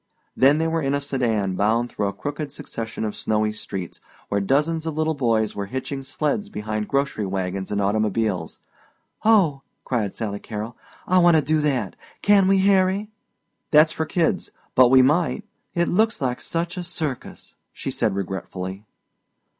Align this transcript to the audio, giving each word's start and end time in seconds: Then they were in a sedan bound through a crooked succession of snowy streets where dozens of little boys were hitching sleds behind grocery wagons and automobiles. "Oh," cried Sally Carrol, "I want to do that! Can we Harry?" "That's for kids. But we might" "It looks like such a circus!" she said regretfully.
Then 0.35 0.57
they 0.57 0.67
were 0.67 0.81
in 0.81 0.95
a 0.95 0.99
sedan 0.99 1.53
bound 1.53 1.91
through 1.91 2.07
a 2.07 2.11
crooked 2.13 2.51
succession 2.51 3.05
of 3.05 3.15
snowy 3.15 3.51
streets 3.51 4.01
where 4.29 4.41
dozens 4.41 4.87
of 4.87 4.97
little 4.97 5.13
boys 5.13 5.55
were 5.55 5.67
hitching 5.67 6.01
sleds 6.01 6.49
behind 6.49 6.87
grocery 6.87 7.27
wagons 7.27 7.69
and 7.71 7.79
automobiles. 7.79 8.57
"Oh," 9.23 9.61
cried 9.85 10.15
Sally 10.15 10.39
Carrol, 10.39 10.75
"I 11.05 11.19
want 11.19 11.35
to 11.35 11.41
do 11.43 11.61
that! 11.61 11.95
Can 12.23 12.47
we 12.47 12.57
Harry?" 12.65 13.11
"That's 13.69 13.91
for 13.93 14.07
kids. 14.07 14.49
But 14.73 14.89
we 14.89 15.03
might" 15.03 15.43
"It 15.75 15.87
looks 15.87 16.19
like 16.19 16.41
such 16.41 16.77
a 16.77 16.83
circus!" 16.83 17.53
she 17.71 17.91
said 17.91 18.15
regretfully. 18.15 18.85